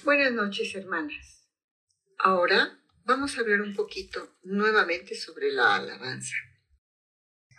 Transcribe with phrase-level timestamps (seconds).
[0.00, 1.46] Buenas noches, hermanas.
[2.18, 6.34] Ahora vamos a hablar un poquito nuevamente sobre la alabanza.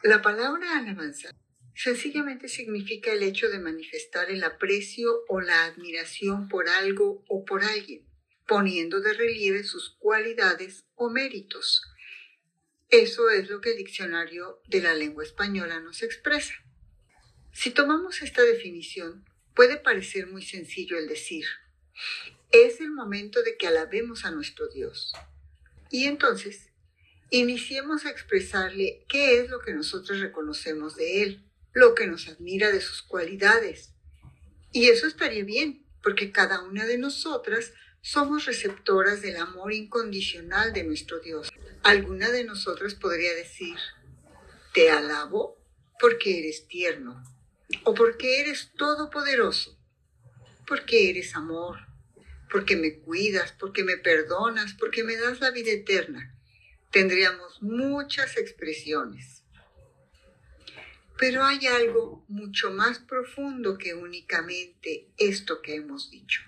[0.04, 1.30] La palabra alabanza
[1.74, 7.64] sencillamente significa el hecho de manifestar el aprecio o la admiración por algo o por
[7.64, 8.06] alguien,
[8.46, 11.82] poniendo de relieve sus cualidades o méritos.
[12.90, 16.56] Eso es lo que el diccionario de la lengua española nos expresa.
[17.54, 19.24] Si tomamos esta definición,
[19.56, 21.46] puede parecer muy sencillo el decir,
[22.52, 25.14] es el momento de que alabemos a nuestro Dios.
[25.90, 26.70] Y entonces,
[27.30, 32.72] iniciemos a expresarle qué es lo que nosotros reconocemos de Él, lo que nos admira
[32.72, 33.94] de sus cualidades.
[34.72, 40.84] Y eso estaría bien, porque cada una de nosotras somos receptoras del amor incondicional de
[40.84, 41.50] nuestro Dios.
[41.84, 43.78] Alguna de nosotras podría decir,
[44.74, 45.58] te alabo
[46.00, 47.24] porque eres tierno,
[47.84, 49.80] o porque eres todopoderoso,
[50.66, 51.80] porque eres amor,
[52.50, 56.36] porque me cuidas, porque me perdonas, porque me das la vida eterna.
[56.92, 59.44] Tendríamos muchas expresiones.
[61.18, 66.42] Pero hay algo mucho más profundo que únicamente esto que hemos dicho.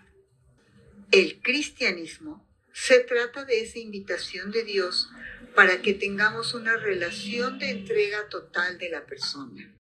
[1.12, 5.10] El cristianismo se trata de esa invitación de Dios
[5.56, 9.76] para que tengamos una relación de entrega total de la persona.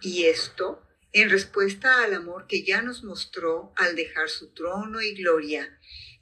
[0.00, 5.14] Y esto en respuesta al amor que ya nos mostró al dejar su trono y
[5.14, 5.78] gloria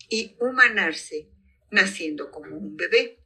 [0.08, 1.28] y humanarse,
[1.70, 3.18] naciendo como un bebé,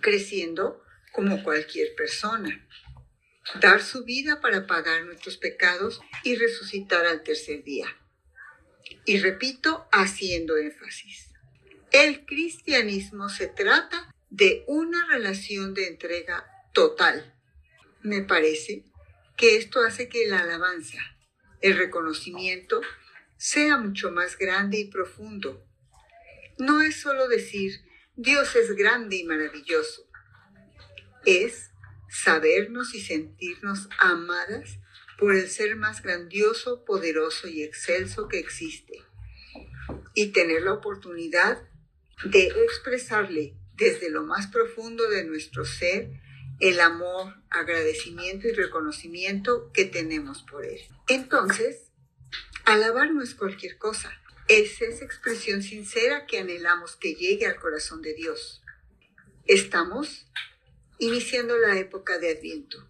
[0.00, 2.66] creciendo como cualquier persona,
[3.60, 7.86] dar su vida para pagar nuestros pecados y resucitar al tercer día.
[9.04, 11.30] Y repito, haciendo énfasis.
[11.90, 17.34] El cristianismo se trata de una relación de entrega total.
[18.02, 18.84] Me parece
[19.38, 20.98] que esto hace que la alabanza,
[21.62, 22.82] el reconocimiento,
[23.36, 25.64] sea mucho más grande y profundo.
[26.58, 27.80] No es solo decir,
[28.16, 30.02] Dios es grande y maravilloso.
[31.24, 31.70] Es
[32.10, 34.80] sabernos y sentirnos amadas
[35.18, 39.04] por el ser más grandioso, poderoso y excelso que existe.
[40.14, 41.62] Y tener la oportunidad
[42.24, 46.10] de expresarle desde lo más profundo de nuestro ser
[46.60, 50.80] el amor, agradecimiento y reconocimiento que tenemos por Él.
[51.06, 51.90] Entonces,
[52.64, 54.10] alabar no es cualquier cosa,
[54.48, 58.62] es esa expresión sincera que anhelamos que llegue al corazón de Dios.
[59.46, 60.26] Estamos
[60.98, 62.88] iniciando la época de Adviento.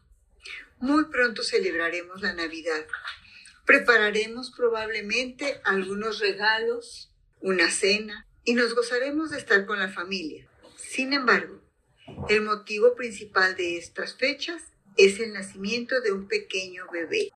[0.79, 2.87] Muy pronto celebraremos la Navidad.
[3.67, 10.49] Prepararemos probablemente algunos regalos, una cena y nos gozaremos de estar con la familia.
[10.77, 11.58] Sin embargo,
[12.29, 14.63] el motivo principal de estas fechas
[14.97, 17.31] es el nacimiento de un pequeño bebé.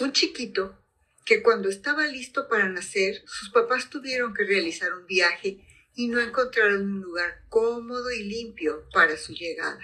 [0.00, 0.78] Un chiquito
[1.24, 6.20] que cuando estaba listo para nacer, sus papás tuvieron que realizar un viaje y no
[6.20, 9.80] encontraron un lugar cómodo y limpio para su llegada.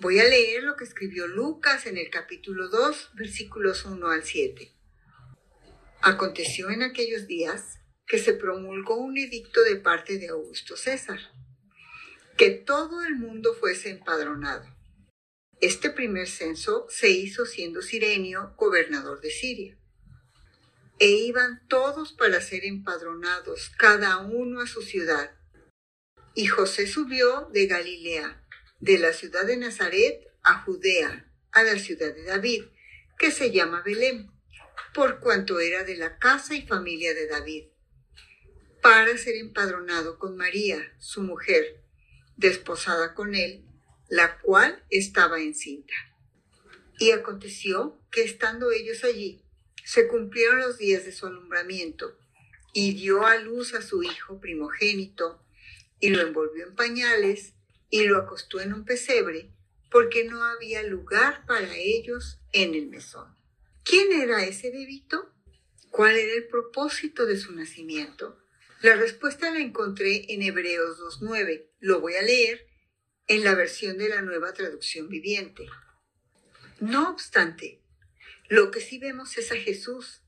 [0.00, 4.72] Voy a leer lo que escribió Lucas en el capítulo 2, versículos 1 al 7.
[6.02, 11.18] Aconteció en aquellos días que se promulgó un edicto de parte de Augusto César
[12.38, 14.64] que todo el mundo fuese empadronado.
[15.60, 19.76] Este primer censo se hizo siendo Sirenio gobernador de Siria.
[21.00, 25.36] E iban todos para ser empadronados, cada uno a su ciudad.
[26.36, 28.46] Y José subió de Galilea,
[28.78, 32.66] de la ciudad de Nazaret a Judea, a la ciudad de David,
[33.18, 34.30] que se llama Belén,
[34.94, 37.64] por cuanto era de la casa y familia de David,
[38.80, 41.87] para ser empadronado con María, su mujer
[42.38, 43.64] desposada con él,
[44.08, 45.92] la cual estaba encinta.
[46.98, 49.42] Y aconteció que estando ellos allí,
[49.84, 52.16] se cumplieron los días de su alumbramiento,
[52.72, 55.42] y dio a luz a su hijo primogénito,
[56.00, 57.54] y lo envolvió en pañales,
[57.90, 59.50] y lo acostó en un pesebre,
[59.90, 63.36] porque no había lugar para ellos en el mesón.
[63.84, 65.32] ¿Quién era ese bebito?
[65.90, 68.38] ¿Cuál era el propósito de su nacimiento?
[68.80, 71.66] La respuesta la encontré en Hebreos 2.9.
[71.80, 72.64] Lo voy a leer
[73.26, 75.66] en la versión de la nueva traducción viviente.
[76.78, 77.82] No obstante,
[78.48, 80.22] lo que sí vemos es a Jesús,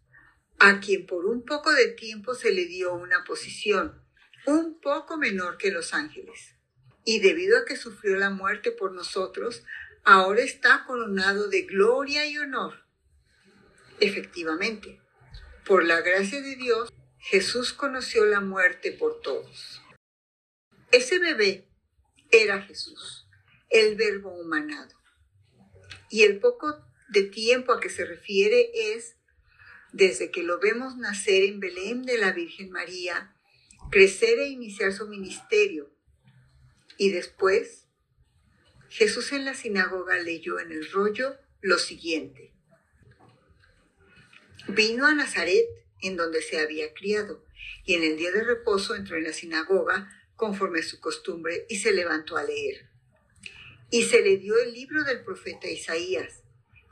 [0.58, 4.04] a quien por un poco de tiempo se le dio una posición
[4.46, 6.56] un poco menor que los ángeles.
[7.04, 9.62] Y debido a que sufrió la muerte por nosotros,
[10.02, 12.84] ahora está coronado de gloria y honor.
[14.00, 15.00] Efectivamente,
[15.64, 19.82] por la gracia de Dios, Jesús conoció la muerte por todos.
[20.90, 21.68] Ese bebé
[22.30, 23.28] era Jesús,
[23.68, 24.98] el verbo humanado.
[26.08, 29.16] Y el poco de tiempo a que se refiere es
[29.92, 33.36] desde que lo vemos nacer en Belén de la Virgen María,
[33.90, 35.92] crecer e iniciar su ministerio.
[36.96, 37.86] Y después,
[38.88, 42.54] Jesús en la sinagoga leyó en el rollo lo siguiente.
[44.68, 45.66] Vino a Nazaret,
[46.02, 47.44] en donde se había criado,
[47.84, 51.76] y en el día de reposo entró en la sinagoga, conforme a su costumbre, y
[51.76, 52.88] se levantó a leer.
[53.90, 56.42] Y se le dio el libro del profeta Isaías,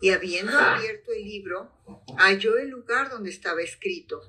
[0.01, 1.73] y habiendo abierto el libro,
[2.19, 4.21] halló el lugar donde estaba escrito,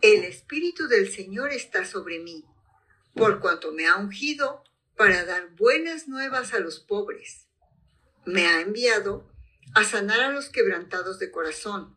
[0.00, 2.44] El Espíritu del Señor está sobre mí,
[3.14, 4.62] por cuanto me ha ungido
[4.96, 7.48] para dar buenas nuevas a los pobres.
[8.24, 9.28] Me ha enviado
[9.74, 11.96] a sanar a los quebrantados de corazón,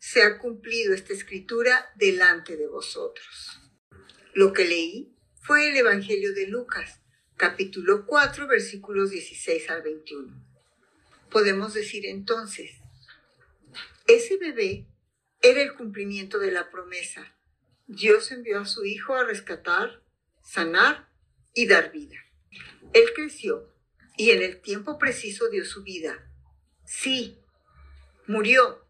[0.00, 3.60] se ha cumplido esta escritura delante de vosotros.
[4.32, 7.00] Lo que leí fue el Evangelio de Lucas,
[7.36, 10.42] capítulo 4, versículos 16 al 21.
[11.30, 12.72] Podemos decir entonces,
[14.06, 14.86] ese bebé
[15.42, 17.36] era el cumplimiento de la promesa.
[17.86, 20.02] Dios envió a su Hijo a rescatar,
[20.42, 21.10] sanar
[21.52, 22.16] y dar vida.
[22.94, 23.70] Él creció
[24.16, 26.26] y en el tiempo preciso dio su vida.
[26.86, 27.38] Sí,
[28.26, 28.89] murió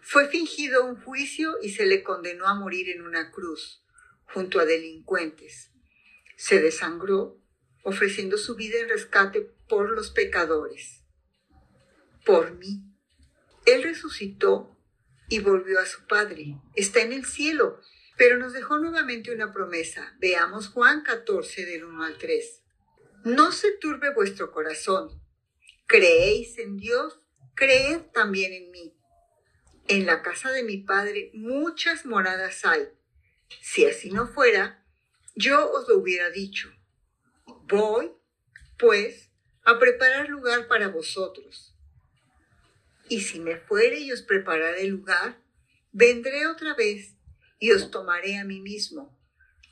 [0.00, 3.84] fue fingido un juicio y se le condenó a morir en una cruz,
[4.24, 5.70] junto a delincuentes.
[6.36, 7.40] Se desangró,
[7.82, 11.04] ofreciendo su vida en rescate por los pecadores.
[12.24, 12.84] Por mí.
[13.66, 14.76] Él resucitó
[15.28, 16.56] y volvió a su Padre.
[16.74, 17.80] Está en el cielo,
[18.16, 20.16] pero nos dejó nuevamente una promesa.
[20.18, 22.62] Veamos Juan 14 del 1 al 3.
[23.24, 25.22] No se turbe vuestro corazón.
[25.86, 27.20] Creéis en Dios,
[27.54, 28.97] creed también en mí.
[29.88, 32.88] En la casa de mi padre muchas moradas hay.
[33.62, 34.84] Si así no fuera,
[35.34, 36.70] yo os lo hubiera dicho.
[37.46, 38.12] Voy,
[38.78, 39.30] pues,
[39.64, 41.74] a preparar lugar para vosotros.
[43.08, 45.40] Y si me fuere y os prepararé lugar,
[45.92, 47.14] vendré otra vez
[47.58, 49.18] y os tomaré a mí mismo,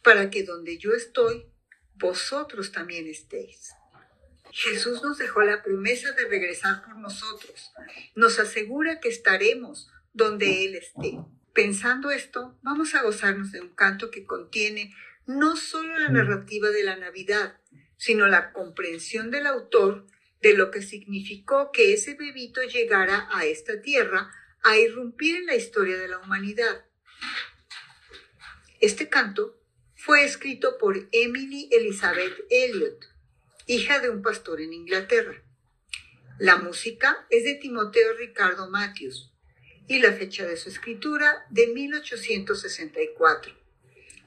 [0.03, 1.45] para que donde yo estoy,
[1.95, 3.73] vosotros también estéis.
[4.51, 7.71] Jesús nos dejó la promesa de regresar por nosotros.
[8.15, 11.19] Nos asegura que estaremos donde Él esté.
[11.53, 14.95] Pensando esto, vamos a gozarnos de un canto que contiene
[15.27, 17.61] no solo la narrativa de la Navidad,
[17.99, 20.07] sino la comprensión del autor
[20.41, 24.31] de lo que significó que ese bebito llegara a esta tierra
[24.63, 26.85] a irrumpir en la historia de la humanidad.
[28.81, 29.61] Este canto
[29.95, 33.05] fue escrito por Emily Elizabeth Elliot,
[33.67, 35.43] hija de un pastor en Inglaterra.
[36.39, 39.33] La música es de Timoteo Ricardo Matthews,
[39.89, 43.53] y la fecha de su escritura de 1864.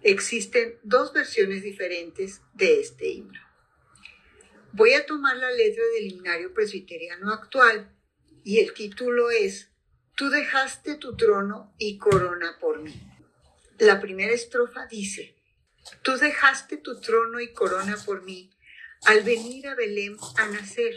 [0.02, 3.40] Existen dos versiones diferentes de este himno.
[4.72, 7.94] Voy a tomar la letra del himnario presbiteriano actual
[8.44, 9.70] y el título es
[10.16, 12.94] Tú dejaste tu trono y corona por mí.
[13.78, 15.36] La primera estrofa dice,
[16.02, 18.52] Tú dejaste tu trono y corona por mí
[19.06, 20.94] al venir a Belén a nacer,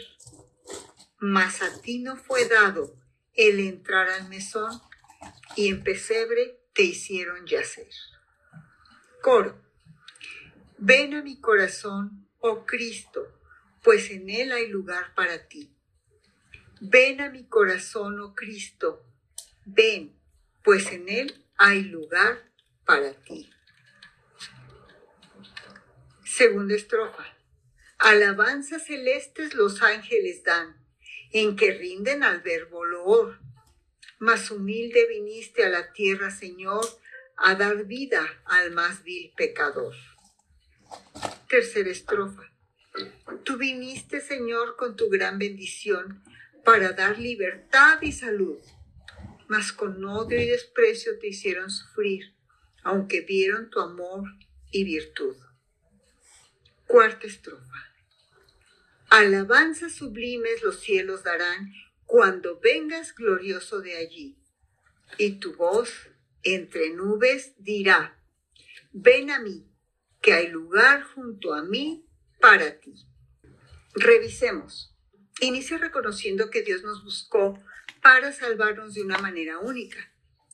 [1.19, 3.02] mas a ti no fue dado
[3.35, 4.81] el entrar al mesón
[5.55, 7.89] y en pesebre te hicieron yacer.
[9.21, 9.61] Coro.
[10.77, 13.39] Ven a mi corazón, oh Cristo,
[13.81, 15.73] pues en él hay lugar para ti.
[16.81, 19.05] Ven a mi corazón, oh Cristo,
[19.65, 20.13] ven,
[20.63, 22.51] pues en él hay lugar
[22.85, 23.49] para ti.
[26.25, 27.25] Segunda estrofa.
[27.99, 30.82] Alabanzas celestes los ángeles dan
[31.33, 33.39] en que rinden al verbo loor.
[34.19, 36.85] Más humilde viniste a la tierra, Señor,
[37.35, 39.95] a dar vida al más vil pecador.
[41.49, 42.43] Tercera estrofa.
[43.43, 46.23] Tú viniste, Señor, con tu gran bendición
[46.63, 48.59] para dar libertad y salud,
[49.47, 52.35] mas con odio y desprecio te hicieron sufrir,
[52.83, 54.23] aunque vieron tu amor
[54.71, 55.35] y virtud.
[56.87, 57.92] Cuarta estrofa.
[59.13, 61.71] Alabanzas sublimes los cielos darán
[62.03, 64.39] cuando vengas glorioso de allí.
[65.19, 66.09] Y tu voz
[66.41, 68.19] entre nubes dirá,
[68.91, 69.69] ven a mí,
[70.19, 72.95] que hay lugar junto a mí para ti.
[73.93, 74.97] Revisemos.
[75.41, 77.63] Inicia reconociendo que Dios nos buscó
[78.01, 80.11] para salvarnos de una manera única.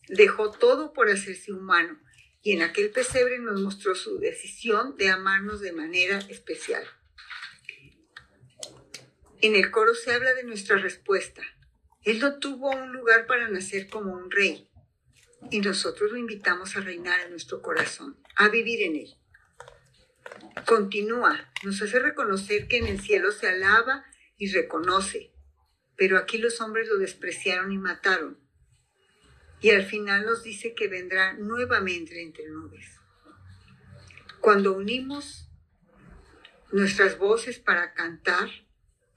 [0.09, 1.97] Dejó todo por hacerse humano
[2.41, 6.83] y en aquel pesebre nos mostró su decisión de amarnos de manera especial.
[9.41, 11.41] En el coro se habla de nuestra respuesta.
[12.03, 14.69] Él no tuvo un lugar para nacer como un rey,
[15.49, 19.15] y nosotros lo invitamos a reinar en nuestro corazón, a vivir en él.
[20.65, 24.05] Continúa, nos hace reconocer que en el cielo se alaba
[24.37, 25.33] y reconoce,
[25.95, 28.39] pero aquí los hombres lo despreciaron y mataron.
[29.61, 32.85] Y al final nos dice que vendrá nuevamente entre nubes.
[34.41, 35.49] Cuando unimos
[36.71, 38.49] nuestras voces para cantar,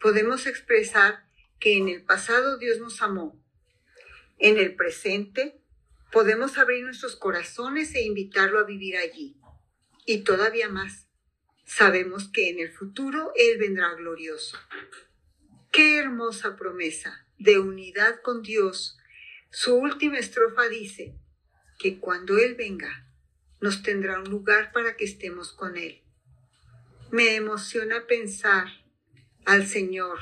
[0.03, 1.25] podemos expresar
[1.61, 3.41] que en el pasado Dios nos amó.
[4.39, 5.63] En el presente
[6.11, 9.37] podemos abrir nuestros corazones e invitarlo a vivir allí.
[10.05, 11.07] Y todavía más,
[11.65, 14.59] sabemos que en el futuro Él vendrá glorioso.
[15.71, 18.99] Qué hermosa promesa de unidad con Dios.
[19.51, 21.15] Su última estrofa dice
[21.79, 23.07] que cuando Él venga,
[23.61, 26.03] nos tendrá un lugar para que estemos con Él.
[27.13, 28.82] Me emociona pensar
[29.45, 30.19] al Señor,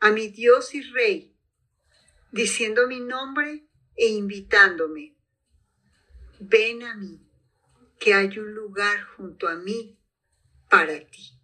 [0.00, 1.36] a mi Dios y Rey,
[2.32, 5.16] diciendo mi nombre e invitándome.
[6.40, 7.20] Ven a mí,
[7.98, 9.98] que hay un lugar junto a mí
[10.68, 11.35] para ti.